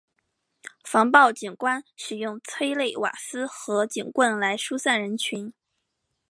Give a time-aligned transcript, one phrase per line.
[0.83, 5.53] 防暴警察使用催泪瓦斯和警棍来疏散人群。